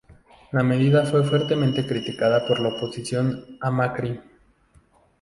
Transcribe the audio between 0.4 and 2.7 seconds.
La medida fue fuertemente criticada por la